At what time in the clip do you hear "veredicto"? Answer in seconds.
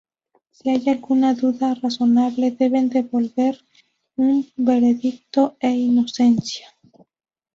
4.57-5.57